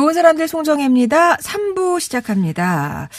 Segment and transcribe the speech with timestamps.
[0.00, 1.36] 좋은 사람들 송정혜입니다.
[1.36, 3.10] 3부 시작합니다.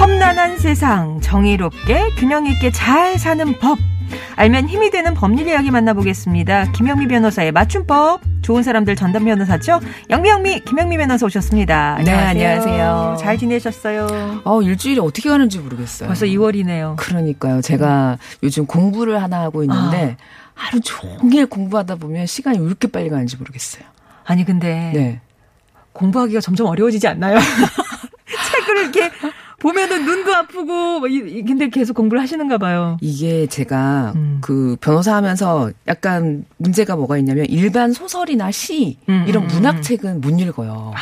[0.00, 3.78] 험난한 세상, 정의롭게 균형 있게 잘 사는 법.
[4.36, 6.72] 알면 힘이 되는 법률 이야기 만나보겠습니다.
[6.72, 8.20] 김영미 변호사의 맞춤법.
[8.42, 9.80] 좋은 사람들 전담 변호사죠?
[10.10, 12.00] 영미영미 김영미 변호사 오셨습니다.
[12.04, 13.16] 네, 안녕하세요.
[13.20, 14.40] 잘 지내셨어요?
[14.44, 16.08] 어, 일주일이 어떻게 가는지 모르겠어요.
[16.08, 16.96] 벌써 2월이네요.
[16.96, 17.60] 그러니까요.
[17.60, 20.16] 제가 요즘 공부를 하나 하고 있는데
[20.54, 23.84] 하루 종일 공부하다 보면 시간이 왜 이렇게 빨리 가는지 모르겠어요.
[24.24, 25.20] 아니 근데 네.
[25.92, 27.38] 공부하기가 점점 어려워지지 않나요?
[28.50, 29.10] 책을 이렇게
[29.62, 32.96] 보면은 눈도 아프고 뭐 이- 이- 근데 계속 공부를 하시는가 봐요.
[33.00, 34.38] 이게 제가 음.
[34.40, 40.20] 그 변호사 하면서 약간 문제가 뭐가 있냐면 일반 소설이나 시 음, 이런 음, 음, 문학책은
[40.20, 40.92] 못 읽어요.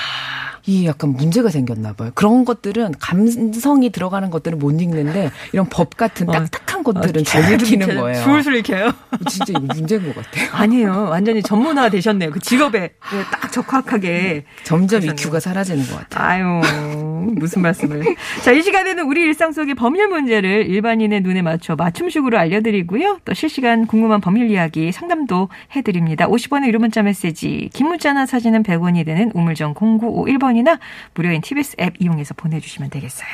[0.67, 2.11] 이 약간 문제가 생겼나 봐요.
[2.14, 6.33] 그런 것들은 감성이 들어가는 것들은 못 읽는데 이런 법 같은 어.
[6.33, 6.50] 딱
[6.81, 8.23] 딱한 것들은 잘 읽히는 거예요.
[8.23, 8.92] 술술 읽혀요?
[9.28, 10.48] 진짜 이거 문제인 것 같아요.
[10.53, 11.09] 아니에요.
[11.11, 12.31] 완전히 전문화 되셨네요.
[12.31, 14.45] 그 직업에 네, 딱 적확하게.
[14.64, 15.12] 점점 그러셨네요.
[15.12, 16.61] EQ가 사라지는 것 같아요.
[16.61, 18.03] 아유, 무슨 말씀을.
[18.42, 23.20] 자, 이 시간에는 우리 일상 속의 법률 문제를 일반인의 눈에 맞춰 맞춤식으로 알려드리고요.
[23.25, 26.27] 또 실시간 궁금한 법률 이야기 상담도 해드립니다.
[26.27, 30.78] 50원의 유료 문자 메시지, 긴 문자나 사진은 100원이 되는 우물정 0951번이나
[31.14, 33.28] 무료인 TBS 앱 이용해서 보내주시면 되겠어요.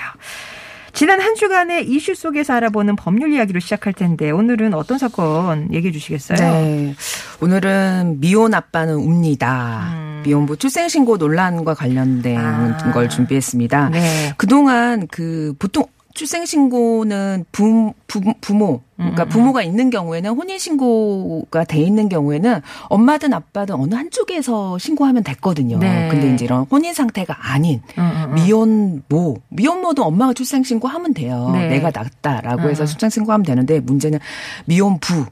[0.97, 6.39] 지난 한 주간의 이슈 속에서 알아보는 법률 이야기로 시작할 텐데 오늘은 어떤 사건 얘기해 주시겠어요?
[6.39, 6.95] 네.
[7.43, 9.93] 오늘은 미혼 아빠는 웁니다.
[9.93, 10.23] 음.
[10.25, 12.93] 미혼부 출생신고 논란과 관련된 아.
[12.93, 13.91] 걸 준비했습니다.
[13.91, 14.33] 네.
[14.39, 15.85] 그동안 그 보통
[16.17, 23.35] 출생신고는 부, 부, 부모, 그러니까 음, 음, 부모가 있는 경우에는 혼인신고가 돼 있는 경우에는 엄마든
[23.35, 25.79] 아빠든 어느 한쪽에서 신고하면 됐거든요.
[25.79, 26.09] 네.
[26.11, 28.35] 근데 이제 이런 혼인 상태가 아닌 음, 음, 음.
[28.35, 31.51] 미혼모, 미혼모도 엄마가 출생신고하면 돼요.
[31.53, 31.69] 네.
[31.69, 32.87] 내가 낳았다라고 해서 음.
[32.87, 34.19] 출생신고하면 되는데 문제는
[34.65, 35.27] 미혼부.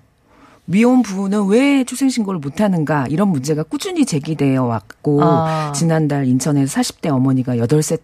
[0.66, 5.72] 미혼부는 왜 출생신고를 못하는가 이런 문제가 꾸준히 제기되어 왔고 아.
[5.72, 7.98] 지난달 인천에서 40대 어머니가 8세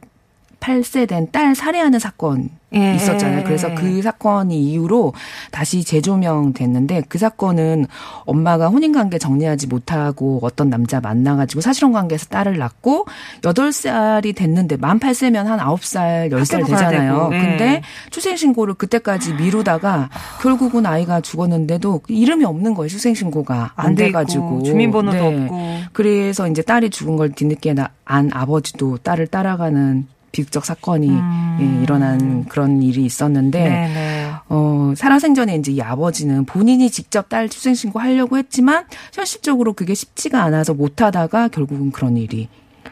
[0.60, 2.94] 8세 된 딸 살해하는 사건 예.
[2.94, 3.42] 있었잖아요.
[3.44, 5.12] 그래서 그 사건이 이후로
[5.50, 7.86] 다시 재조명됐는데 그 사건은
[8.26, 13.06] 엄마가 혼인관계 정리하지 못하고 어떤 남자 만나가지고 사실혼 관계에서 딸을 낳고
[13.42, 17.30] 8살이 됐는데 만 8세면 한 9살, 10살 학교도 가야 되잖아요.
[17.32, 17.38] 예.
[17.38, 20.10] 근데 출생신고를 그때까지 미루다가
[20.40, 22.88] 결국은 아이가 죽었는데도 이름이 없는 거예요.
[22.88, 24.44] 출생신고가 안돼 돼가지고.
[24.58, 25.42] 있고, 주민번호도 네.
[25.44, 25.78] 없고.
[25.92, 31.58] 그래서 이제 딸이 죽은 걸 뒤늦게 나- 안 아버지도 딸을 따라가는 비극적 사건이 음.
[31.60, 34.30] 예, 일어난 그런 일이 있었는데 네네.
[34.48, 40.74] 어, 살아생전에 이제 이 아버지는 본인이 직접 딸 출생신고 하려고 했지만 현실적으로 그게 쉽지가 않아서
[40.74, 42.48] 못하다가 결국은 그런 일이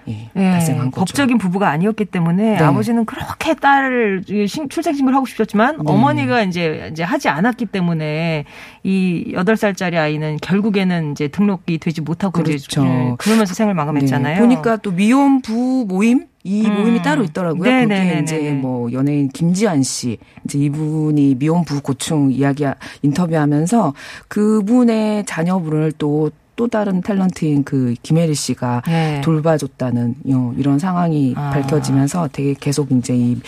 [0.09, 1.01] 예, 예, 발생한 거죠.
[1.01, 2.59] 법적인 부부가 아니었기 때문에 네.
[2.59, 5.83] 아버지는 그렇게 딸을 신- 출생 신고를 하고 싶었지만 네.
[5.85, 8.45] 어머니가 이제 이제 하지 않았기 때문에
[8.85, 12.85] 이 8살짜리 아이는 결국에는 이제 등록이 되지 못하고 이제 그렇죠.
[12.87, 14.35] 예, 그러면서 생을 마감했잖아요.
[14.35, 16.75] 네, 보니까 또 미혼 부 모임 이 음.
[16.81, 17.63] 모임이 따로 있더라고요.
[17.65, 18.53] 네, 거기에 네, 네, 이제 네, 네.
[18.53, 22.65] 뭐 연예인 김지한 씨 이제 이분이 미혼 부 고충 이야기
[23.03, 23.93] 인터뷰하면서
[24.29, 29.21] 그분의 자녀분을 또 또 다른 탤런트인 그 김혜리 씨가 네.
[29.21, 31.51] 돌봐줬다는 요- 이런 상황이 아.
[31.51, 33.39] 밝혀지면서 되게 계속 이제 이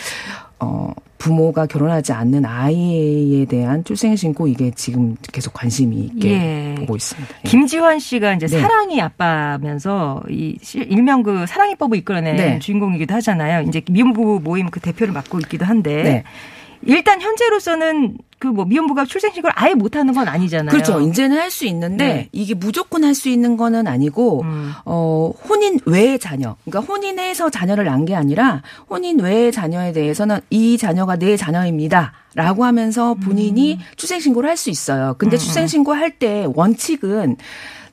[0.59, 6.75] 어, 부모가 결혼하지 않는 아이에 대한 출생 신고 이게 지금 계속 관심이 있게 예.
[6.79, 7.35] 보고 있습니다.
[7.45, 7.49] 예.
[7.49, 8.61] 김지환 씨가 이제 네.
[8.61, 12.59] 사랑이 아빠면서 이 실- 일명 그 사랑이법을 이끌어낸 네.
[12.59, 13.67] 주인공이기도 하잖아요.
[13.67, 16.23] 이제 미혼부 모임 그 대표를 맡고 있기도 한데 네.
[16.85, 20.71] 일단 현재로서는 그 뭐 미혼부가 출생신고를 아예 못하는 건 아니잖아요.
[20.71, 20.99] 그렇죠.
[20.99, 22.29] 이제는 할 수 있는데 네.
[22.31, 24.71] 이게 무조건 할 수 있는 거는 아니고 음.
[24.83, 26.55] 어 혼인 외의 자녀.
[26.65, 32.13] 그러니까 혼인해서 자녀를 낳은 게 아니라 혼인 외의 자녀에 대해서는 이 자녀가 내 자녀입니다.
[32.33, 35.13] 라고 하면서 본인이 출생 신고를 할 수 있어요.
[35.19, 37.37] 근데 출생 신고 할 때 원칙은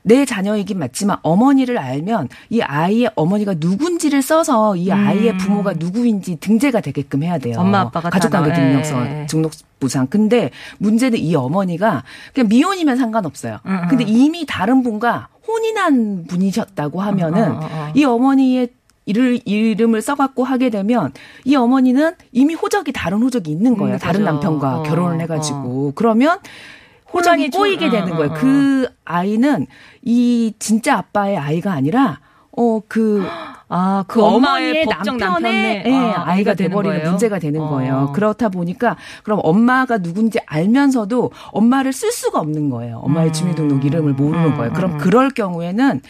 [0.09, 6.81] 내 자녀이긴 맞지만 어머니를 알면 이 아이의 어머니가 누군지를 써서 이 아이의 부모가 누구인지 등재가
[6.81, 7.59] 되게끔 해야 돼요.
[7.59, 8.59] 엄마, 아빠가 다 가족관계 나와.
[8.59, 9.25] 등록서 예.
[9.27, 10.07] 등록부상.
[10.07, 12.03] 근데 문제는 이 어머니가
[12.33, 13.59] 그냥 미혼이면 상관없어요.
[13.67, 13.87] 음, 음.
[13.87, 17.91] 근데 이미 다른 분과 혼인한 분이셨다고 하면은 어, 어, 어.
[17.93, 18.69] 이 어머니의
[19.05, 21.13] 이를, 이름을 써갖고 하게 되면
[21.45, 23.97] 이 어머니는 이미 호적이 다른 호적이 있는 거예요.
[23.97, 24.23] 음, 다른.
[24.23, 25.93] 남편과 어, 결혼을 해가지고.
[25.93, 26.78] 그러면 혼란이
[27.13, 28.31] 호적이 좀- 꼬이게 어, 되는 어, 거예요.
[28.31, 28.35] 어.
[28.35, 29.67] 그 아이는
[30.03, 32.19] 이 진짜 아빠의 아이가 아니라
[32.51, 33.23] 어, 그,
[33.69, 37.03] 아, 그그 엄마의 어머니의 법정 남편의 예, 아, 아이가 돼버리는?
[37.09, 37.69] 문제가 되는 어.
[37.69, 38.11] 거예요.
[38.15, 42.97] 그렇다 보니까 그럼 엄마가 누군지 알면서도 엄마를 쓸 수가 없는 거예요.
[43.03, 43.33] 엄마의 음.
[43.33, 44.71] 주민등록 이름을 모르는 음, 거예요.
[44.71, 44.97] 음, 그럼 음.
[44.97, 46.01] 그럴 경우에는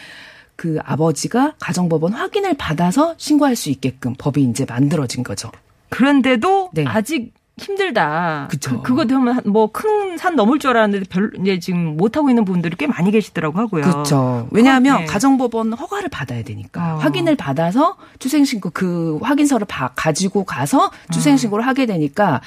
[0.55, 5.51] 그 아버지가 가정법원 확인을 받아서 신고할 수 있게끔 법이 이제 만들어진 거죠.
[5.89, 6.85] 그런데도 네.
[6.85, 8.47] 아직 힘들다.
[8.49, 8.81] 그쵸.
[8.81, 12.75] 그, 거 되면 뭐큰 산 넘을 줄 알았는데 별 이제 지금 못 하고 있는 분들이
[12.77, 13.83] 꽤 많이 계시더라고 하고요.
[13.83, 14.47] 그렇죠.
[14.51, 15.05] 왜냐하면 네.
[15.05, 16.97] 가정법원 허가를 받아야 되니까 어.
[16.97, 22.41] 확인을 받아서 추생신고 그 확인서를 바- 가지고 가서 추생신고를 하게 되니까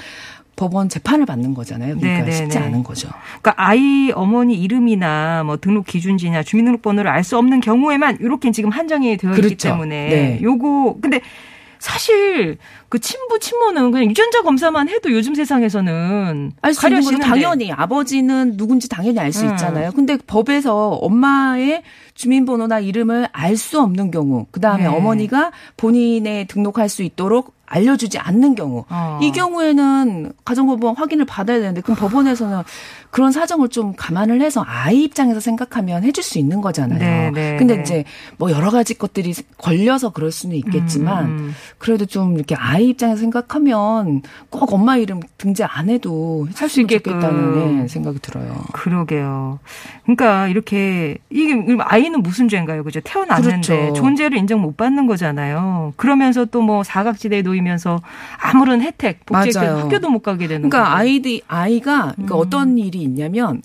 [0.54, 1.96] 법원 재판을 받는 거잖아요.
[1.96, 2.64] 그러니까 네, 네, 쉽지 네.
[2.66, 3.08] 않은 거죠.
[3.40, 9.16] 그러니까 아이 어머니 이름이나 뭐 등록 기준지나 주민등록번호를 알 수 없는 경우에만 이렇게 지금 한정이
[9.16, 9.68] 되어 있기 그렇죠.
[9.68, 10.38] 때문에 네.
[10.42, 11.20] 요거 근데
[11.82, 12.58] 사실
[12.88, 17.18] 그 친부 친모는 그냥 유전자 검사만 해도 요즘 세상에서는 알 수 있는 거죠.
[17.18, 17.26] 가려지는데.
[17.28, 19.50] 당연히 아버지는 누군지 당연히 알수 음.
[19.50, 19.90] 있잖아요.
[19.90, 21.82] 근데 법에서 엄마의
[22.14, 24.88] 주민번호나 이름을 알 수 없는 경우, 그 다음에 네.
[24.88, 29.18] 어머니가 본인의 등록할 수 있도록 알려주지 않는 경우, 어.
[29.22, 32.62] 이 경우에는 가정법원 확인을 받아야 되는데 그럼 법원에서는
[33.10, 36.98] 그런 사정을 좀 감안을 해서 아이 입장에서 생각하면 해줄 수 있는 거잖아요.
[36.98, 37.82] 네, 네, 근데 네.
[37.82, 38.04] 이제
[38.38, 41.54] 뭐 여러 가지 것들이 걸려서 그럴 수는 있겠지만 음, 음.
[41.76, 47.20] 그래도 좀 이렇게 아이 입장에서 생각하면 꼭 엄마 이름 등재 안 해도 할수 했으면 있게끔.
[47.20, 48.64] 좋겠다는 네, 생각이 들어요.
[48.72, 49.58] 그러게요.
[50.04, 53.00] 그러니까 이렇게 이게 아이는 무슨 죄인가요, 그죠?
[53.04, 53.92] 태어났는데 그렇죠.
[53.94, 55.92] 존재를 인정 못 받는 거잖아요.
[55.96, 58.00] 그러면서 또 뭐 사각지대에 놓 이면서
[58.40, 59.62] 아무런 혜택, 복지 혜택.
[59.62, 60.96] 학교도 못 가게 되는 그러니까 거고.
[60.98, 62.40] 아이들 아이가 그러니까 음.
[62.40, 63.62] 어떤 일이 있냐면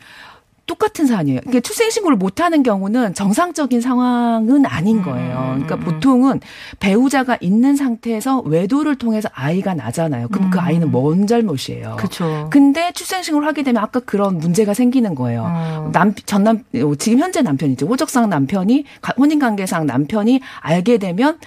[0.67, 1.39] 똑같은 사안이에요.
[1.45, 5.53] 그러니까 출생 신고를 못 하는 경우는 정상적인 상황은 아닌 거예요.
[5.55, 6.41] 음, 그러니까 음, 보통은
[6.81, 10.27] 배우자가 있는 상태에서 외도를 통해서 아이가 나잖아요.
[10.27, 10.63] 그럼 그 음.
[10.65, 11.95] 아이는 뭔 잘못이에요.
[11.97, 12.47] 그렇죠.
[12.51, 15.45] 근데 출생 신고를 하게 되면 아까 그런 문제가 생기는 거예요.
[15.49, 15.89] 어.
[15.93, 16.63] 남, 전남,
[16.99, 17.85] 지금 현재 남편이죠.
[17.87, 21.37] 호적상 남편이, 가- 혼인관계상 남편이 알게 되면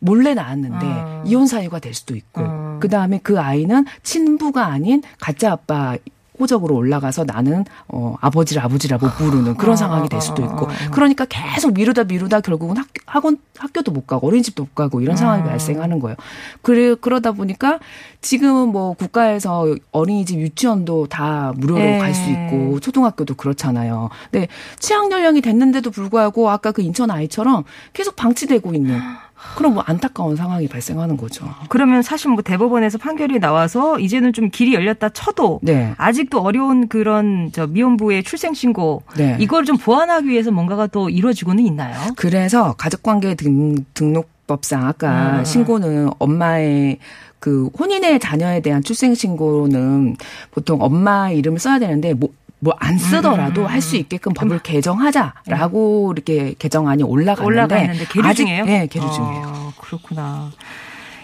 [0.00, 1.22] 몰래 낳았는데 어.
[1.26, 2.78] 이혼 사유가 될 수도 있고, 어.
[2.80, 5.96] 그 다음에 그 아이는 친부가 아닌 가짜 아빠
[6.38, 10.68] 호적으로 올라가서 나는 어 아버지를 아버지라고 부르는 그런 어, 상황이 될 수도 어, 있고 어,
[10.68, 10.90] 어.
[10.92, 15.42] 그러니까 계속 미루다 미루다 결국은 학, 학원 학교도 못 가고 어린이집도 못 가고 이런 상황이
[15.42, 15.48] 음.
[15.48, 16.16] 발생하는 거예요.
[16.62, 17.80] 그래 그러다 보니까
[18.20, 21.98] 지금은 뭐 국가에서 어린이집 유치원도 다 무료로 네.
[21.98, 24.10] 갈수 있고 초등학교도 그렇잖아요.
[24.30, 24.48] 근데
[24.78, 29.00] 취학 연령이 됐는데도 불구하고 아까 그 인천 아이처럼 계속 방치되고 있는
[29.56, 31.48] 그런 뭐 안타까운 상황이 발생하는 거죠.
[31.68, 35.94] 그러면 사실 뭐 대법원에서 판결이 나와서 이제는 좀 길이 열렸다 쳐도 네.
[35.96, 39.36] 아직도 어려운 그런 저 미혼부의 출생 신고 네.
[39.40, 41.96] 이걸 좀 보완하기 위해서 뭔가가 또 이루어지고는 있나요?
[42.16, 45.44] 그래서 가족관계 등, 등록법상 아까 음.
[45.44, 46.98] 신고는 엄마의
[47.38, 50.16] 그 혼인의 자녀에 대한 출생 신고는
[50.50, 53.66] 보통 엄마 이름을 써야 되는데 뭐 뭐 안 쓰더라도 음.
[53.66, 58.64] 할수 있게끔 법을 개정하자라고 이렇게 개정안이 올라갔는데 올라가 있는데 계류 아직 중이에요?
[58.64, 59.42] 네, 계류 중이에요.
[59.46, 60.50] 어, 그렇구나.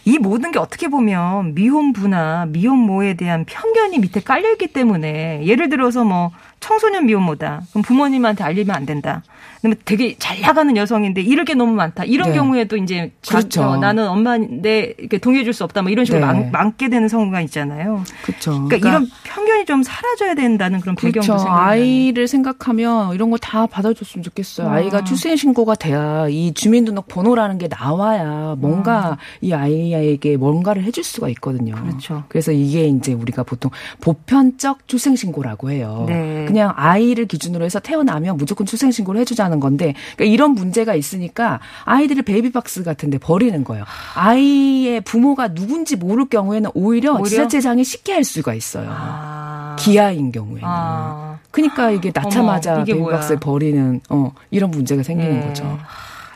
[0.07, 6.05] 이 모든 게 어떻게 보면 미혼부나 미혼모에 대한 편견이 밑에 깔려 있기 때문에 예를 들어서
[6.05, 6.31] 뭐
[6.69, 7.61] 청소년 미혼모다.
[7.73, 9.23] 그럼 부모님한테 알리면 안 된다.
[9.61, 12.05] 그러면 되게 잘 나가는 여성인데 잃을 게 너무 많다.
[12.05, 12.35] 이런 네.
[12.37, 13.63] 경우에도 이제 자- 그렇죠.
[13.63, 15.83] 어, 나는 엄마인데 이렇게 동의해 줄 수 없다.
[15.83, 16.27] 뭐 이런 식으로 네.
[16.27, 18.03] 많, 많게 되는 성우가 있잖아요.
[18.25, 18.65] 그렇죠.
[18.67, 21.39] 그러니까, 이런 편견이 좀 사라져야 된다는 그런 배경도 그렇죠.
[21.39, 21.67] 생각나요.
[21.69, 24.67] 아이를 생각하면 이런 거 다 받아줬으면 좋겠어요.
[24.67, 24.71] 어.
[24.71, 31.29] 아이가 출생 신고가 돼야 이 주민등록 번호라는 게 나와야 뭔가 이 아이에게 뭔가를 해줄 수가
[31.31, 31.75] 있거든요.
[31.77, 31.83] 어.
[31.83, 32.25] 그렇죠.
[32.29, 36.05] 그래서 이게 이제 우리가 보통 보편적 출생 신고라고 해요.
[36.09, 36.47] 네.
[36.55, 42.23] 그냥 아이를 기준으로 해서 태어나면 무조건 출생 신고를 해주자는 건데 그러니까 이런 문제가 있으니까 아이들을
[42.23, 43.85] 베이비박스 같은데 버리는 거예요.
[44.15, 47.29] 아이의 부모가 누군지 모를 경우에는 오히려, 오히려?
[47.29, 48.87] 지자체장이 쉽게 할 수가 있어요.
[48.89, 49.75] 아.
[49.81, 50.61] 기아인 경우에는.
[50.63, 51.41] 아.
[51.51, 53.21] 그러니까 이게 낳자마자 어머, 뭐야.
[53.41, 55.47] 버리는 어 이런 문제가 생기는 네.
[55.49, 55.77] 거죠.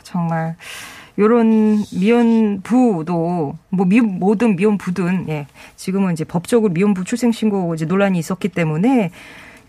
[0.03, 0.57] 정말
[1.17, 5.47] 요런 미혼부도 뭐 미, 모든 미혼부든 예.
[5.77, 9.11] 지금은 이제 법적으로 미혼부 출생 신고 이제 논란이 있었기 때문에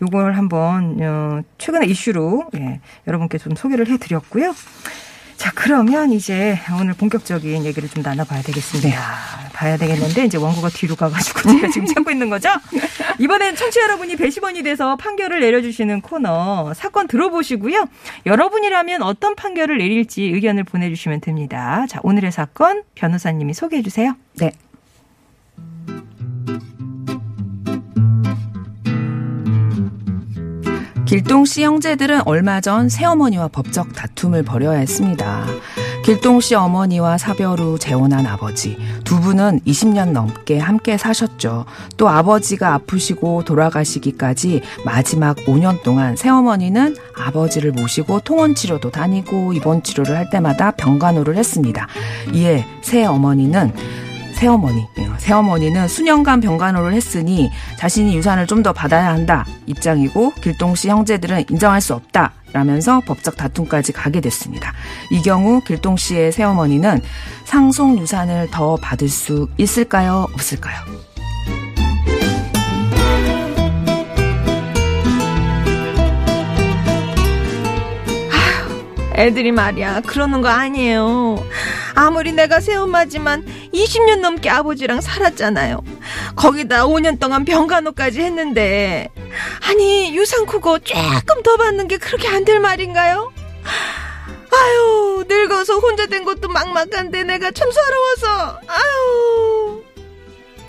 [0.03, 2.81] 요걸 한번 어 최근의 이슈로 예.
[3.07, 4.55] 여러분께 좀 소개를 해 드렸고요.
[5.41, 9.01] 자, 그러면 이제 오늘 본격적인 얘기를 좀 나눠봐야 되겠습니다.
[9.55, 12.51] 봐야 되겠는데, 이제 원고가 뒤로 가가지고 제가 지금 찾고 있는 거죠?
[13.19, 17.87] 이번엔 청취자 여러분이 배심원이 돼서 판결을 내려주시는 코너, 사건 들어보시고요.
[18.27, 21.87] 여러분이라면 어떤 판결을 내릴지 의견을 보내주시면 됩니다.
[21.89, 24.17] 자, 오늘의 사건, 변호사님이 소개해 주세요.
[24.35, 24.53] 네.
[31.11, 35.45] 길동 씨 형제들은 얼마 전 새어머니와 법적 다툼을 벌여야 했습니다.
[36.05, 41.65] 길동 씨 어머니와 사별 후 재혼한 아버지 두 분은 20년 넘게 함께 사셨죠.
[41.97, 50.17] 또 아버지가 아프시고 돌아가시기까지 마지막 5년 동안 새어머니는 아버지를 모시고 통원 치료도 다니고 입원 치료를
[50.17, 51.89] 할 때마다 병간호를 했습니다.
[52.35, 53.73] 이에 새 어머니는
[54.41, 60.91] 새어머니, 예, 새어머니는 수년간 병간호를 했으니 자신이 유산을 좀 더 받아야 한다 입장이고 길동 씨
[60.91, 64.75] 형제들은 인정할 수 없다 라면서 법적 다툼까지 가게 됐습니다.
[65.11, 67.01] 이 경우 길동 씨의 새어머니는
[67.45, 70.27] 상속 유산을 더 받을 수 있을까요?
[70.35, 70.77] 없을까요?
[79.15, 81.45] 애들이 말이야 그러는 거 아니에요.
[82.01, 85.83] 아무리 내가 새엄마지만 20년 넘게 아버지랑 살았잖아요.
[86.35, 89.11] 거기다 5년 동안 병간호까지 했는데
[89.69, 93.31] 아니 유산 크고 조금 더 받는 게 그렇게 안 될 말인가요?
[94.51, 99.83] 아유 늙어서 혼자 된 것도 막막한데 내가 참 서러워서 아유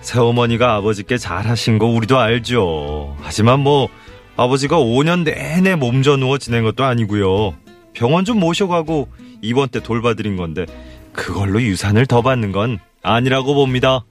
[0.02, 3.16] 새어머니가 아버지께 잘하신 거 우리도 알죠.
[3.22, 3.88] 하지만 뭐
[4.36, 7.56] 아버지가 5년 내내 몸져 누워 지낸 것도 아니고요.
[7.94, 9.08] 병원 좀 모셔가고
[9.42, 10.66] 이번 때 돌봐드린 건데
[11.14, 14.06] 그걸로 유산을 더 받는 건 아니라고 봅니다.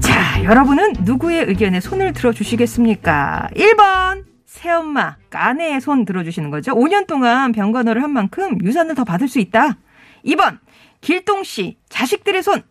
[0.00, 3.48] 자, 여러분은 누구의 의견에 손을 들어주시겠습니까?
[3.54, 6.72] 1번, 새엄마, 아내의 손 들어주시는 거죠.
[6.72, 9.76] 5년 동안 병간호를 한 만큼 유산을 더 받을 수 있다.
[10.24, 10.58] 2번,
[11.00, 12.62] 길동 씨, 자식들의 손,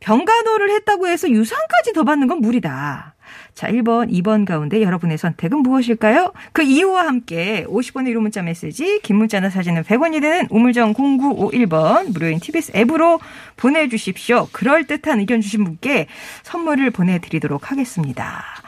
[0.00, 3.14] 병간호를 했다고 해서 유산까지 더 받는 건 무리다.
[3.54, 6.32] 자, 1번, 2번 가운데 여러분의 선택은 무엇일까요?
[6.52, 12.40] 그 이유와 함께 50원의 유료 문자 메시지, 긴 문자나 사진은 100원이 되는 우물정 0951번 무료인
[12.40, 13.20] TBS 앱으로
[13.56, 14.48] 보내주십시오.
[14.52, 16.06] 그럴듯한 의견 주신 분께
[16.44, 18.61] 선물을 보내드리도록 하겠습니다.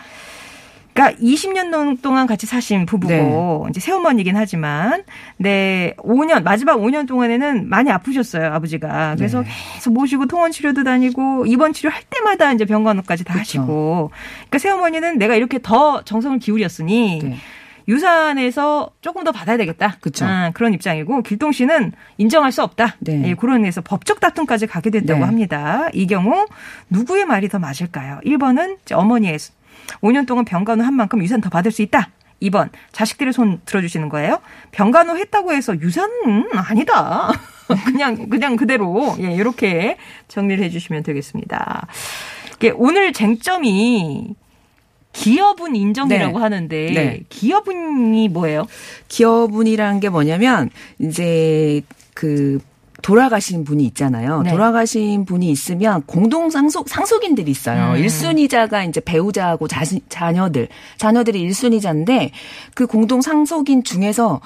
[0.94, 5.02] 그러니까 20년 동안 같이 사신 부부고 이제 새어머니긴 하지만
[5.36, 9.48] 네 5년 마지막 5년 동안에는 많이 아프셨어요 아버지가 그래서 네.
[9.74, 13.40] 계속 모시고 통원 치료도 다니고 입원 치료할 때마다 이제 병간호까지 다 그쵸.
[13.40, 17.36] 하시고 그러니까 새어머니는 내가 이렇게 더 정성을 기울였으니 네.
[17.86, 19.96] 유산에서 조금 더 받아야 되겠다.
[20.00, 20.24] 그쵸.
[20.24, 22.96] 아, 그런 입장이고 길동 씨는 인정할 수 없다.
[23.00, 23.22] 네.
[23.26, 25.26] 예, 그런 데서 법적 다툼까지 가게 됐다고 네.
[25.26, 25.88] 합니다.
[25.92, 26.46] 이 경우
[26.88, 28.20] 누구의 말이 더 맞을까요?
[28.24, 29.38] 1번은 어머니의
[30.00, 32.10] 5년 동안 병간호 한 만큼 유산 더 받을 수 있다.
[32.42, 34.40] 2번 자식들의 손 들어주시는 거예요.
[34.72, 37.32] 병간호 했다고 해서 유산은 아니다.
[37.86, 39.96] 그냥 그냥 그대로 예 이렇게
[40.28, 41.86] 정리를 해주시면 되겠습니다.
[42.56, 44.34] 이게 오늘 쟁점이
[45.12, 46.42] 기업은 인정이라고 네.
[46.42, 47.20] 하는데 네.
[47.28, 48.66] 기업은이 뭐예요?
[49.08, 51.82] 기업운이라는 게 뭐냐면 이제
[52.14, 52.58] 그
[53.04, 54.40] 돌아가신 분이 있잖아요.
[54.40, 54.50] 네.
[54.50, 57.92] 돌아가신 분이 있으면 공동 상속 상속인들이 있어요.
[57.92, 57.96] 음.
[57.98, 62.30] 일 1순위자가 이제 배우자하고 자신, 자녀들, 자녀들이 1순위자인데
[62.74, 64.40] 그 공동 상속인 중에서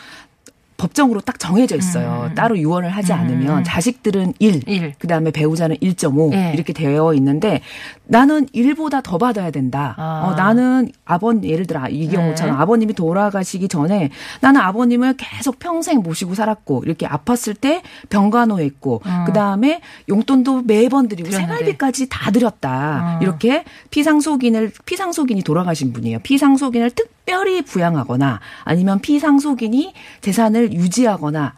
[0.78, 2.28] 법정으로 딱 정해져 있어요.
[2.30, 2.34] 음.
[2.34, 3.18] 따로 유언을 하지 음.
[3.18, 4.94] 않으면 자식들은 1, 일.
[4.98, 6.52] 그다음에 배우자는 1.5 예.
[6.54, 7.60] 이렇게 되어 있는데
[8.04, 9.94] 나는 1보다 더 받아야 된다.
[9.98, 10.22] 아.
[10.24, 12.62] 어, 나는 아버님 예를 들어 이 경우처럼 네.
[12.62, 19.24] 아버님이 돌아가시기 전에 나는 아버님을 계속 평생 모시고 살았고 이렇게 아팠을 때 병간호했고 음.
[19.26, 21.54] 그다음에 용돈도 매번 드리고 드렸는데.
[21.54, 23.18] 생활비까지 다 드렸다.
[23.18, 23.22] 음.
[23.22, 26.20] 이렇게 피상속인을 피상속인이 돌아가신 분이에요.
[26.20, 29.92] 피상속인을 특 별히 부양하거나 아니면 피상속인이
[30.22, 31.52] 재산을 유지하거나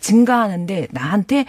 [0.00, 1.46] 증가하는데 나한테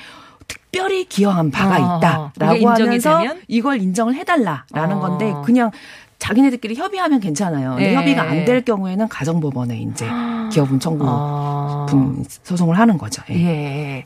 [0.47, 1.97] 특별히 기여한 바가 어허.
[1.97, 3.41] 있다라고 그게 인정이 하면서 되면?
[3.47, 4.99] 이걸 인정을 해달라라는 어.
[4.99, 5.71] 건데 그냥
[6.19, 7.71] 자기네들끼리 협의하면 괜찮아요.
[7.75, 7.95] 근데 네.
[7.95, 10.07] 협의가 안 될 경우에는 가정법원에 이제
[10.51, 11.85] 기업은 청구 아.
[11.87, 13.21] 분 소송을 하는 거죠.
[13.29, 13.35] 예.
[13.35, 14.05] 예.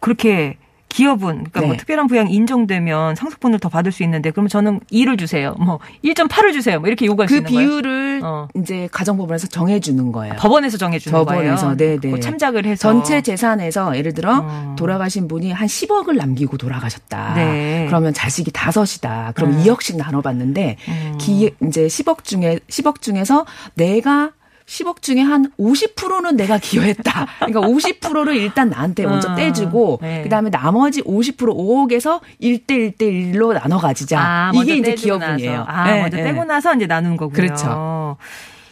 [0.00, 0.56] 그렇게
[0.92, 1.76] 기업은 그러니까 뭐 네.
[1.78, 5.54] 특별한 부양 인정되면 상속분을 더 받을 수 있는데 그러면 저는 2를 주세요.
[5.58, 6.78] 뭐 1.8을 주세요.
[6.80, 7.68] 뭐 이렇게 요구할 수그 있는 거예요.
[7.68, 8.48] 비율을 어.
[8.54, 10.34] 이제 가정법원에서 정해 주는 거예요.
[10.36, 11.76] 법원에서 정해 주는 법원에서, 거예요.
[11.76, 12.10] 네, 네.
[12.10, 14.76] 그 참작을 해서 전체 재산에서 예를 들어 어.
[14.78, 17.34] 돌아가신 분이 한 10억을 남기고 돌아가셨다.
[17.34, 17.86] 네.
[17.88, 19.32] 그러면 자식이 다섯이다.
[19.34, 19.64] 그럼 음.
[19.64, 21.18] 2억씩 나눠 봤는데 음.
[21.18, 24.32] 기 이제 10억 중에 10억 중에서 내가
[24.72, 27.26] 10억 중에 한 50%는 내가 기여했다.
[27.40, 30.22] 그러니까 50%를 일단 나한테 먼저 어, 떼주고 네.
[30.22, 33.00] 그다음에 나머지 50% 5억에서 1대 1대
[33.34, 34.18] 1로 나눠 가지자.
[34.18, 35.64] 아, 이게 이제 기여분이에요.
[35.68, 36.24] 아, 네, 먼저 네.
[36.24, 37.36] 떼고 나서 이제 나누는 거군요.
[37.36, 38.16] 그렇죠.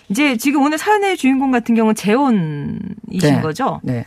[0.09, 2.81] 이제 지금 오늘 사연의 주인공 같은 경우는 재혼이신
[3.21, 3.41] 네.
[3.43, 3.81] 거죠?
[3.83, 4.07] 네.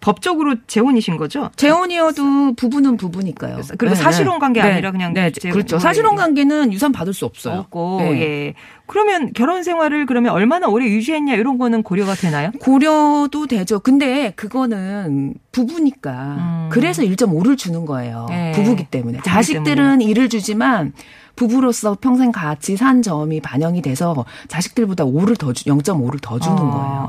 [0.00, 1.50] 법적으로 재혼이신 거죠?
[1.56, 3.60] 재혼이어도 부부는 부부니까요.
[3.78, 5.76] 그리고 사실혼 관계 아니라 그냥 네, 재- 그렇죠.
[5.76, 6.16] 뭐 사실혼.
[6.16, 7.60] 관계는 유산 받을 수 없어요.
[7.60, 8.20] 없고 네.
[8.22, 8.54] 예.
[8.86, 12.50] 그러면 결혼 생활을 그러면 얼마나 오래 유지했냐 이런 거는 고려가 되나요?
[12.60, 13.78] 고려도 되죠.
[13.80, 16.68] 근데 그거는 부부니까 음.
[16.72, 18.26] 그래서 1.5를 주는 거예요.
[18.28, 18.52] 네.
[18.52, 19.18] 부부기 때문에.
[19.18, 20.92] 부부기 자식들은 1을 주지만
[21.36, 26.70] 부부로서 평생 같이 산 점이 반영이 돼서 자식들보다 5를 더 주, 0.5를 더 주는 어,
[26.70, 27.06] 거예요.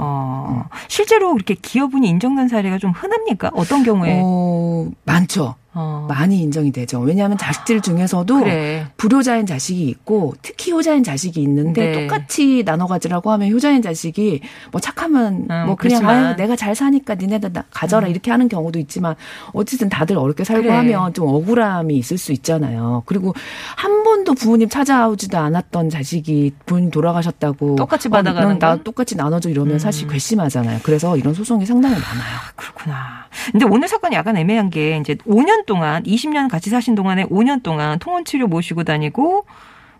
[0.87, 3.51] 실제로 그렇게 기여분이 인정된 사례가 좀 흔합니까?
[3.53, 4.19] 어떤 경우에?
[4.23, 5.55] 어, 많죠.
[5.73, 6.05] 어.
[6.09, 6.99] 많이 인정이 되죠.
[6.99, 8.87] 왜냐하면 자식들 중에서도 그래.
[8.97, 12.01] 불효자인 자식이 있고 특히 효자인 자식이 있는데 네.
[12.07, 16.07] 똑같이 나눠 가지라고 하면 효자인 자식이 뭐 착하면 음, 뭐 그냥.
[16.07, 19.15] 아유 내가 잘 사니까 니네들 다 가져라 이렇게 하는 경우도 있지만
[19.53, 20.73] 어쨌든 다들 어렵게 살고 그래.
[20.75, 23.03] 하면 좀 억울함이 있을 수 있잖아요.
[23.05, 23.33] 그리고
[23.77, 28.79] 한 번도 부모님 찾아오지도 않았던 자식이 부모님 돌아가셨다고 똑같이 어, 받아가는 넌나 건?
[28.79, 28.83] 음.
[28.83, 30.79] 똑같이 나눠줘 이러면 사실 괘씸하잖아요.
[30.83, 32.39] 그래서 이런 소송이 상당히 많아요.
[32.57, 33.25] 그렇구나.
[33.51, 37.99] 근데 오늘 사건이 약간 애매한 게 이제 5년 동안 20년 같이 사신 동안에 5년 동안
[37.99, 39.45] 통원 치료 모시고 다니고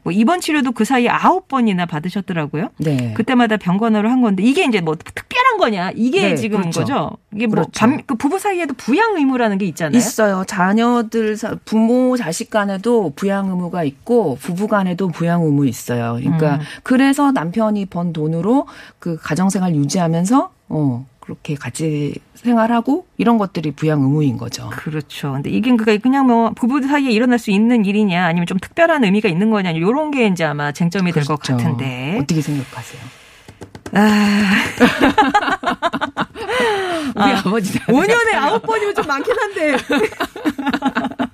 [0.04, 2.70] 뭐 입원 치료도 그 사이에 9번이나 받으셨더라고요.
[2.80, 3.14] 네.
[3.16, 5.92] 그때마다 병건호를 한 건데 이게 이제 뭐 특별한 거냐?
[5.96, 6.80] 이게 네, 지금 그렇죠.
[6.80, 7.18] 거죠.
[7.36, 7.72] 이게 뭐 그렇죠.
[7.76, 9.96] 반- 그 부부 사이에도 부양 의무라는 게 있잖아요.
[9.96, 10.44] 있어요.
[10.48, 16.18] 자녀들 사- 부모 자식 간에도 부양 의무가 있고 부부 간에도 부양 의무 있어요.
[16.20, 16.60] 그러니까 음.
[16.82, 18.66] 그래서 남편이 번 돈으로
[18.98, 24.70] 그 가정 생활 유지하면서 어 그렇게 같이 생활하고 이런 것들이 부양 의무인 거죠.
[24.72, 25.32] 그렇죠.
[25.32, 29.30] 근데 이게 그러니까 그냥 뭐 부부 사이에 일어날 수 있는 일이냐 아니면 좀 특별한 의미가
[29.30, 31.64] 있는 거냐 이런 게 이제 아마 쟁점이 될것 그렇죠.
[31.64, 32.20] 같은데.
[32.22, 33.02] 어떻게 생각하세요?
[33.94, 34.52] 아,
[37.16, 39.78] 우리 아, 버지 5년에 9번이면 좀 많긴 한데.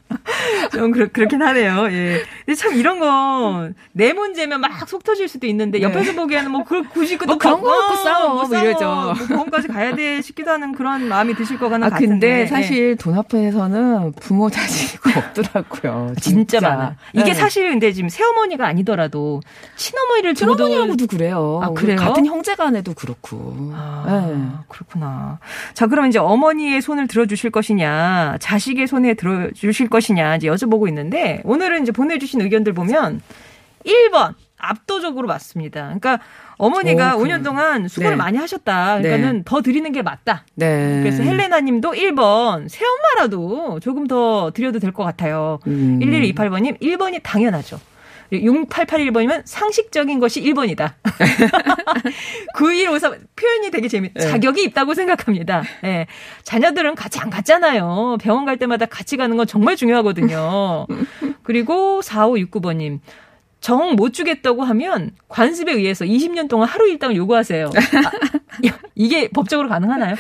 [0.71, 1.87] 좀 그렇, 그렇긴 하네요.
[1.91, 2.21] 예.
[2.45, 7.17] 근데 참 이런 건내 문제면 막 속 터질 수도 있는데 옆에서 보기에는 뭐 그, 굳이
[7.17, 8.85] 그뭐 그런 거 갖고 싸워, 뭐 뭐 이러죠.
[8.85, 12.07] 뭐 병원까지 가야 돼 싶기도 하는 그런 마음이 드실 것 같은 아 같은데.
[12.07, 12.45] 근데 예.
[12.47, 16.13] 사실 돈 앞에서는 부모 자식이 없더라고요.
[16.21, 16.95] 진짜, 많아.
[17.13, 17.33] 이게 네.
[17.33, 19.41] 사실 근데 지금 새어머니가 아니더라도
[19.75, 21.59] 친어머니를 두고도 친어머니하고도 그래요.
[21.63, 21.97] 아, 그래요?
[21.97, 23.71] 같은 형제간에도 그렇고.
[23.73, 24.45] 아, 네.
[24.69, 25.39] 그렇구나.
[25.73, 31.83] 자, 그럼 이제 어머니의 손을 들어주실 것이냐, 자식의 손에 들어주실 것이냐, 이제 여쭤보고 있는데, 오늘은
[31.83, 33.21] 이제 보내주신 의견들 보면,
[33.85, 35.83] 1번, 압도적으로 맞습니다.
[35.85, 36.19] 그러니까,
[36.57, 38.15] 어머니가 오, 그- 5년 동안 수고를 네.
[38.15, 38.99] 많이 하셨다.
[39.01, 40.45] 그러니까는 더 드리는 게 맞다.
[40.55, 40.99] 네.
[41.03, 45.59] 그래서 헬레나 님도 1번, 새엄마라도 조금 더 드려도 될 것 같아요.
[45.67, 45.99] 음.
[46.01, 47.79] 1128번님, 1번이 당연하죠.
[48.31, 50.93] 6881번이면 상식적인 것이 1번이다.
[52.55, 54.21] 9153 표현이 되게 재밌, 네.
[54.21, 55.63] 자격이 있다고 생각합니다.
[55.85, 56.07] 예.
[56.43, 58.17] 자녀들은 같이 안 갔잖아요.
[58.21, 60.87] 병원 갈 때마다 같이 가는 건 정말 중요하거든요.
[61.43, 62.99] 그리고 4569번님.
[63.59, 67.65] 정 못 주겠다고 하면 관습에 의해서 20년 동안 하루 일당을 요구하세요.
[67.65, 68.11] 아,
[68.93, 70.15] 이게 법적으로 가능하나요?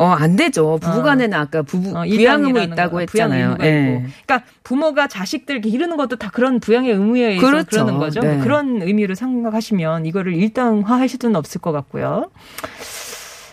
[0.00, 0.78] 어, 안 되죠.
[0.80, 3.58] 부부간에는 아까 부부 어, 부양 의무 있다고 거, 했잖아요.
[3.62, 3.98] 예.
[3.98, 4.08] 있고.
[4.24, 7.68] 그러니까 부모가 자식들 이렇게 기르는 것도 다 그런 부양의 의무에 의해서 그렇죠.
[7.70, 8.20] 그러는 거죠.
[8.20, 8.38] 네.
[8.38, 12.30] 그런 의미로 생각하시면 이거를 일당화하실 수는 없을 것 같고요.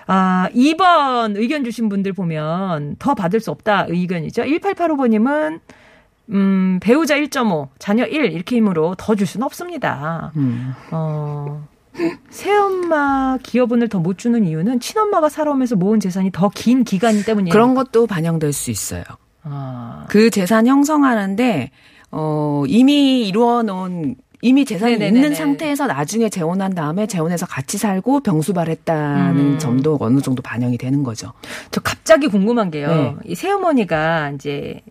[0.10, 4.44] 아, 2번 의견 주신 분들 보면 더 받을 수 없다 의견이죠.
[4.44, 5.60] 1885번님은
[6.30, 10.32] 음, 배우자 1.5, 자녀 1 이렇게 힘으로 더 줄 수는 없습니다.
[10.38, 10.74] 음.
[10.92, 11.68] 어,
[12.30, 17.52] 새엄마 기여분을 더 못 주는 이유는 친엄마가 살아오면서 모은 재산이 더 긴 기간 때문이에요.
[17.52, 19.04] 그런 것도 반영될 수 있어요.
[19.44, 21.72] 아, 그 재산 형성하는데
[22.12, 25.18] 어 이미 이루어 놓은 이미 재산이 네네네네.
[25.18, 29.60] 있는 상태에서 나중에 재혼한 다음에 재혼해서 같이 살고 병수발했다는 음.
[29.60, 31.34] 점도 어느 정도 반영이 되는 거죠.
[31.72, 32.88] 저 갑자기 궁금한 게요.
[32.88, 33.16] 네.
[33.26, 34.82] 이 새어머니가 이제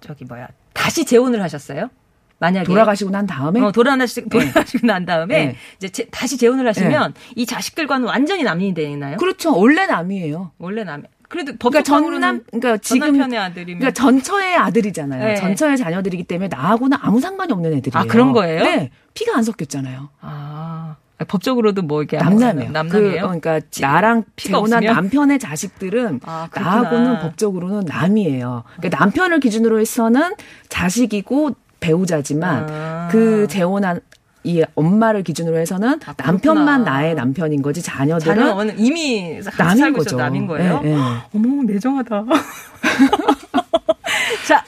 [0.00, 1.90] 저기 뭐야 다시 재혼을 하셨어요?
[2.38, 5.56] 만약에 돌아가시고 난 다음에 어, 돌아가시, 돌아가시고 난 다음에 네.
[5.78, 9.16] 이제 제- 다시 재혼을 하시면 이 자식들과는 완전히 남인이 되나요?
[9.16, 9.56] 그렇죠.
[9.58, 10.52] 원래 남이에요.
[10.58, 11.02] 원래 남.
[11.28, 15.24] 그래도 그러니까 전남 그러니까 전 지금 남편의 아들이면 그러니까 전처의 아들이잖아요.
[15.24, 15.34] 네.
[15.36, 18.00] 전처의 자녀들이기 때문에 나하고는 아무 상관이 없는 애들이에요.
[18.00, 18.62] 아, 그런 거예요?
[18.62, 18.90] 네.
[19.14, 20.10] 피가 안 섞였잖아요.
[20.20, 20.96] 아
[21.26, 22.68] 법적으로 뭐 이게 남남이에요.
[22.68, 23.12] 그, 남남이에요.
[23.22, 24.94] 그 러니까 나랑 피가 재혼한 없으면?
[24.94, 26.48] 남편의 자식들은 아.
[26.54, 28.62] 나하고는 법적으로는 남이에요.
[28.76, 30.34] 그러니까 남편을 기준으로 해서는
[30.68, 33.08] 자식이고 배우자지만 아.
[33.10, 34.00] 그 재혼한
[34.42, 36.84] 이 엄마를 기준으로 해서는 아, 남편만.
[36.84, 40.10] 나의 남편인 거지 자녀들은 자녀는 이미 남인 거죠.
[40.10, 40.80] 있어 남인 거예요.
[40.82, 40.96] 네, 네.
[41.34, 42.24] 어머 내정하다.
[44.46, 44.64] 자,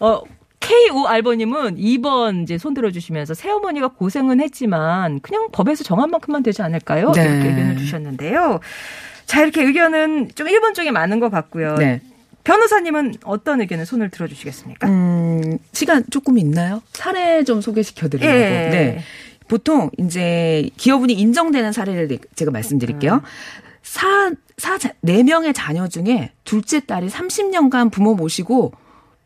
[0.00, 0.22] 어.
[0.60, 6.60] K5 알버님은 2번 이제 손 들어 주시면서 새어머니가 고생은 했지만 그냥 법에서 정한 만큼만 되지
[6.60, 7.12] 않을까요?
[7.12, 7.22] 네.
[7.22, 8.60] 이렇게 의견을 주셨는데요.
[9.24, 11.76] 자, 이렇게 의견은 좀 1번 쪽에 많은 것 같고요.
[11.76, 12.02] 네.
[12.48, 14.88] 변호사님은 어떤 의견을 손을 들어주시겠습니까?
[14.88, 16.82] 음, 시간 조금 있나요?
[16.94, 18.34] 사례 좀 소개시켜 드리려고.
[18.34, 18.40] 예.
[18.40, 19.00] 네.
[19.48, 23.16] 보통 이제 기여분이 인정되는 사례를 제가 말씀드릴게요.
[23.16, 23.20] 음.
[23.82, 28.72] 사, 사, 네 명의 자녀 중에 둘째 딸이 30년간 부모 모시고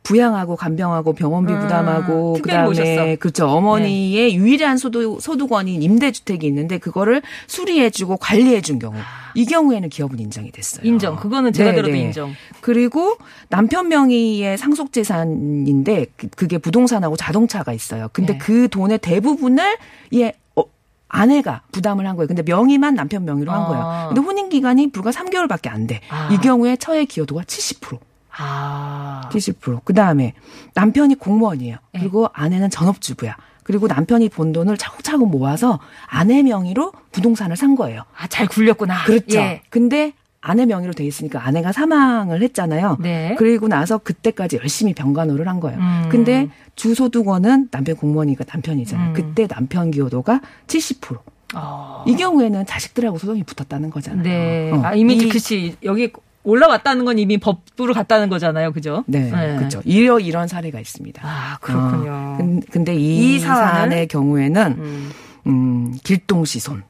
[0.02, 2.82] 부양하고 간병하고 병원비 음, 부담하고 특별히 모셨어.
[2.84, 2.90] 네.
[2.94, 8.96] 그다음에 그렇죠 어머니의 유일한 소득 소득원인 임대주택이 있는데 그거를 수리해주고 관리해준 경우
[9.34, 10.84] 이 경우에는 기여분 인정이 됐어요.
[10.84, 11.16] 인정.
[11.16, 12.00] 그거는 제가 네, 들어도 네.
[12.00, 12.32] 인정.
[12.60, 13.16] 그리고
[13.48, 18.08] 남편 명의의 상속 재산인데 그- 그게 부동산하고 자동차가 있어요.
[18.12, 18.38] 근데 네.
[18.38, 19.76] 그 돈의 대부분을
[20.14, 20.64] 얘 어,
[21.08, 22.26] 아내가 부담을 한 거예요.
[22.26, 23.66] 근데 명의만 남편 명의로 한 아.
[23.66, 24.06] 거예요.
[24.08, 26.00] 근데 혼인 기간이 불과 3개월밖에 안 돼.
[26.10, 26.28] 아.
[26.32, 27.98] 이 경우에 처해 기여도가 70%.
[28.36, 29.28] 아.
[29.32, 29.80] 70%.
[29.84, 30.34] 그 다음에
[30.74, 31.76] 남편이 공무원이에요.
[31.92, 32.00] 네.
[32.00, 33.36] 그리고 아내는 전업주부야.
[33.64, 38.02] 그리고 남편이 번 돈을 차곡차곡 모아서 아내 명의로 부동산을 산 거예요.
[38.18, 39.04] 아, 잘 굴렸구나.
[39.04, 39.38] 그렇죠.
[39.38, 39.62] 예.
[39.70, 42.96] 근데 아내 명의로 돼 있으니까 아내가 사망을 했잖아요.
[43.00, 43.36] 네.
[43.38, 45.78] 그리고 나서 그때까지 열심히 병간호를 한 거예요.
[45.78, 46.08] 음.
[46.10, 49.08] 근데 주소득원은 남편 공무원이니까 남편이잖아요.
[49.10, 49.14] 음.
[49.14, 51.18] 그때 남편 기여도가 70%.
[51.54, 52.02] 어.
[52.08, 54.22] 이 경우에는 자식들하고 소송이 붙었다는 거잖아요.
[54.24, 54.72] 네.
[54.72, 54.80] 어.
[54.84, 55.76] 아, 이미 이- 그치.
[55.84, 56.12] 여기
[56.44, 58.72] 올라왔다는 건 이미 법부로 갔다는 거잖아요.
[58.72, 59.05] 그죠?
[59.07, 59.81] 네, 그렇죠.
[59.85, 61.22] 이런 이런 사례가 있습니다.
[61.24, 62.11] 아, 그렇군요.
[62.12, 63.38] 어, 근- 근데 이, 이?
[63.40, 65.11] 사안의 경우에는 음.
[65.46, 66.83] 음, 길동 시손.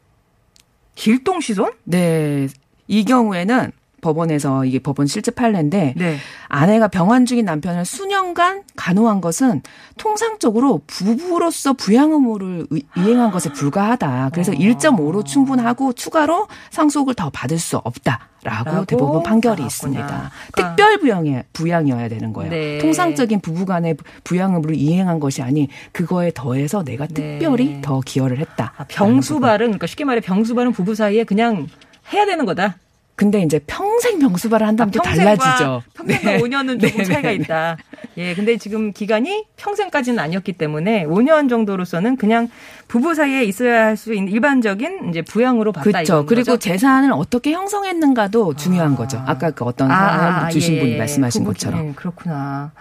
[0.95, 1.73] 길동 시손?
[1.85, 2.49] 네,
[2.88, 6.17] 이 경우에는 법원에서 이게 법원 실제 판례인데 네.
[6.49, 9.62] 아내가 병환 중인 남편을 수년간 간호한 것은
[9.97, 14.31] 통상적으로 부부로서 부양 의무를 의- 이행한 것에 불과하다.
[14.35, 14.55] 그래서 어.
[14.55, 19.67] 1.5로 충분하고 추가로 상속을 더 받을 수 없다 라고 라고 대법원 판결이 나왔구나.
[19.67, 20.31] 있습니다.
[20.53, 22.51] 그러니까- 특별 부양이 부양이어야 되는 거예요.
[22.51, 22.79] 네.
[22.79, 27.38] 통상적인 부부간의 부양 의무를 이행한 것이 아닌 그거에 더해서 내가 네.
[27.38, 28.73] 특별히 더 기여를 했다.
[28.77, 31.69] 아, 병수발은 그러니까 쉽게 말해 병수발은 부부 사이에 그냥
[32.12, 32.77] 해야 되는 거다.
[33.14, 35.83] 근데 이제 평생 병수발을 한다면 또 아, 평생과- 달라지죠.
[35.94, 36.38] 평생과 네.
[36.38, 37.35] 5년은 조금 네, 차이가 네, 네.
[37.35, 37.77] 있다.
[38.16, 42.48] 예, 근데 지금 기간이 평생까지는 아니었기 때문에 5년 정도로서는 그냥
[42.88, 46.27] 부부 사이에 있어야 할 수 있는 일반적인 이제 부양으로 봤다 그렇죠.
[46.27, 46.59] 그리고 거죠?
[46.59, 48.96] 재산을 어떻게 형성했는가도 중요한 아.
[48.96, 49.22] 거죠.
[49.27, 50.98] 아까 그 어떤 아, 사연 아, 주신 예, 분이 예.
[50.98, 51.88] 말씀하신 것처럼.
[51.88, 52.72] 예, 그렇구나.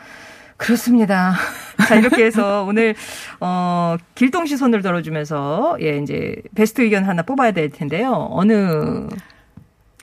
[0.58, 1.34] 그렇습니다.
[1.88, 2.94] 자, 이렇게 해서 오늘,
[3.40, 8.28] 어, 길동시 손을 들어주면서, 예, 이제, 베스트 의견 하나 뽑아야 될 텐데요.
[8.32, 9.08] 어느,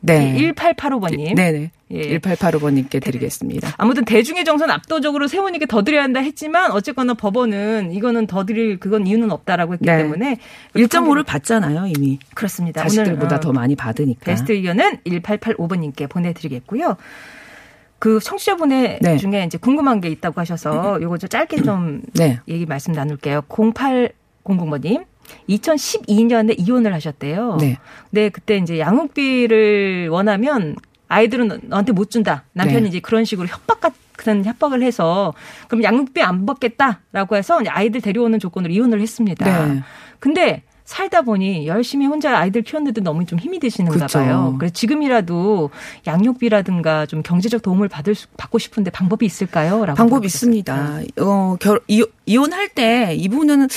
[0.01, 0.35] 네.
[0.37, 1.35] 1885번님.
[1.35, 1.71] 네네.
[1.91, 2.19] 예.
[2.19, 3.75] 1885번님께 드리겠습니다.
[3.79, 9.07] 아무튼 대중의 정서는 압도적으로 세훈이께 더 드려야 한다 했지만, 어쨌거나 법원은 이거는 더 드릴 그건
[9.07, 9.99] 이유는 없다라고 했기 네.
[9.99, 10.39] 때문에.
[10.75, 12.19] 1.5를 받잖아요, 이미.
[12.35, 12.83] 그렇습니다.
[12.83, 14.25] 자식들보다 오늘, 어, 더 많이 받으니까.
[14.25, 16.97] 베스트 의견은 1885번님께 보내드리겠고요.
[17.99, 19.17] 그 청취자분의 네.
[19.17, 22.39] 중에 이제 궁금한 게 있다고 하셔서 요거 좀 짧게 좀 네.
[22.47, 23.43] 얘기 말씀 나눌게요.
[23.49, 25.05] 0800번님.
[25.49, 27.57] 2012년에 이혼을 하셨대요.
[27.61, 27.79] 네.
[28.11, 30.77] 네, 그때 이제 양육비를 원하면
[31.09, 32.45] 아이들은 너한테 못 준다.
[32.53, 32.89] 남편이 네.
[32.89, 35.33] 이제 그런 식으로 협박 같은 협박을 해서
[35.69, 39.67] 그럼 양육비 안 받겠다라고 해서 이제 아이들 데려오는 조건으로 이혼을 했습니다.
[39.67, 39.83] 네.
[40.21, 44.21] 근데 살다 보니 열심히 혼자 아이들 키웠는데 너무 좀 힘이 드시는가 그렇죠.
[44.21, 44.57] 봐요.
[44.59, 45.69] 그래서 지금이라도
[46.07, 49.85] 양육비라든가 좀 경제적 도움을 받을 수, 받고 싶은데 방법이 있을까요?
[49.85, 50.25] 라고 방법.
[50.25, 51.01] 있습니다.
[51.21, 53.69] 어, 결, 이, 이혼할 때 이분은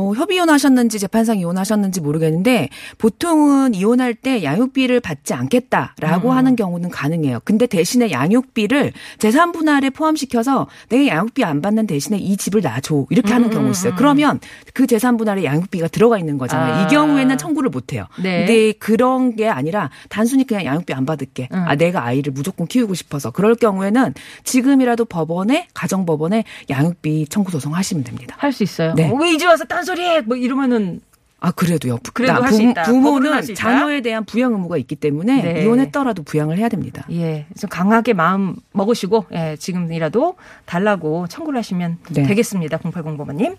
[0.00, 6.36] 뭐 협의 이혼하셨는지 재판상 이혼하셨는지 모르겠는데 보통은 이혼할 때 양육비를 받지 않겠다라고 음.
[6.36, 7.40] 하는 경우는 가능해요.
[7.44, 13.32] 근데 대신에 양육비를 재산 분할에 포함시켜서 내가 양육비 안 받는 대신에 이 집을 놔줘 이렇게
[13.32, 13.92] 하는 음, 경우 음, 있어요.
[13.92, 13.96] 음.
[13.96, 14.40] 그러면
[14.72, 16.74] 그 재산 분할에 양육비가 들어가 있는 거잖아요.
[16.74, 16.82] 아.
[16.82, 18.06] 이 경우에는 청구를 못 해요.
[18.22, 18.46] 네.
[18.46, 21.48] 근데 그런 게 아니라 단순히 그냥 양육비 안 받을게.
[21.52, 21.64] 음.
[21.68, 28.36] 아 내가 아이를 무조건 키우고 싶어서 그럴 경우에는 지금이라도 법원에 가정법원에 양육비 청구 소송하시면 됩니다.
[28.38, 28.94] 할 수 있어요.
[28.94, 29.10] 네.
[29.10, 30.20] 어, 왜 이제 와서 딴 소리해?
[30.22, 31.00] 뭐 이러면은
[31.42, 31.96] 아 그래도요.
[32.02, 32.82] 부- 그래도 나 할수 부- 있다.
[32.82, 33.62] 부모는 할 수 있다?
[33.62, 35.62] 자녀에 대한 부양 의무가 있기 때문에 네.
[35.62, 37.06] 이혼했더라도 부양을 해야 됩니다.
[37.10, 40.34] 예, 그래서 강하게 마음 먹으시고 예, 지금이라도
[40.66, 42.24] 달라고 청구를 하시면 네.
[42.24, 42.76] 되겠습니다.
[42.76, 43.56] 0805번님.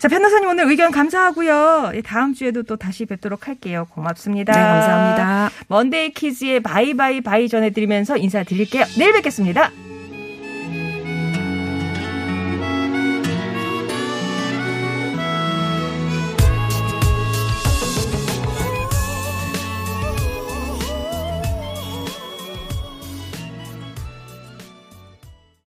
[0.00, 1.92] 자, 변호사님 오늘 의견 감사하고요.
[1.94, 3.86] 예, 다음 주에도 또 다시 뵙도록 할게요.
[3.94, 4.52] 고맙습니다.
[4.52, 5.50] 네, 감사합니다.
[5.68, 8.84] 먼데이 키즈의 Bye Bye Bye 전해드리면서 인사드릴게요.
[8.98, 9.70] 내일 뵙겠습니다.